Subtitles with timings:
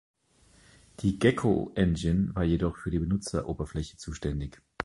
[1.01, 4.59] Die Gecko-Engine war jedoch für die Benutzeroberfläche zuständig.